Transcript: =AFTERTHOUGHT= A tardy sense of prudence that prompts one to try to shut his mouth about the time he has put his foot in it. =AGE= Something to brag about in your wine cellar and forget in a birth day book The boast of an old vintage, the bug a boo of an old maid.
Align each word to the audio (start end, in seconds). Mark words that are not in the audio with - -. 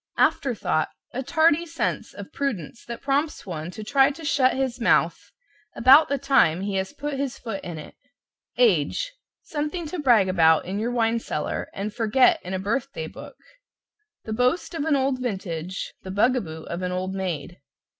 =AFTERTHOUGHT= 0.17 0.89
A 1.13 1.21
tardy 1.21 1.63
sense 1.63 2.11
of 2.15 2.33
prudence 2.33 2.83
that 2.85 3.03
prompts 3.03 3.45
one 3.45 3.69
to 3.69 3.83
try 3.83 4.09
to 4.09 4.25
shut 4.25 4.55
his 4.55 4.81
mouth 4.81 5.29
about 5.75 6.09
the 6.09 6.17
time 6.17 6.61
he 6.61 6.73
has 6.77 6.91
put 6.91 7.19
his 7.19 7.37
foot 7.37 7.63
in 7.63 7.77
it. 7.77 7.93
=AGE= 8.57 9.11
Something 9.43 9.85
to 9.85 9.99
brag 9.99 10.27
about 10.27 10.65
in 10.65 10.79
your 10.79 10.89
wine 10.89 11.19
cellar 11.19 11.69
and 11.71 11.93
forget 11.93 12.39
in 12.41 12.55
a 12.55 12.57
birth 12.57 12.91
day 12.93 13.05
book 13.05 13.37
The 14.23 14.33
boast 14.33 14.73
of 14.73 14.85
an 14.85 14.95
old 14.95 15.19
vintage, 15.21 15.93
the 16.01 16.09
bug 16.09 16.35
a 16.35 16.41
boo 16.41 16.63
of 16.63 16.81
an 16.81 16.91
old 16.91 17.13
maid. 17.13 17.59